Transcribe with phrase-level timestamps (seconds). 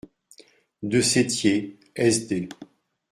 [0.81, 2.49] de Sétier, s.d.